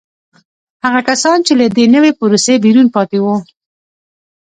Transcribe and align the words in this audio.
هغه 0.83 1.01
کسان 1.09 1.37
چې 1.45 1.53
له 1.59 1.65
دې 1.75 1.85
نوې 1.95 2.11
پروسې 2.19 2.53
بیرون 2.63 2.87
پاتې 2.95 3.17
وو 3.23 3.35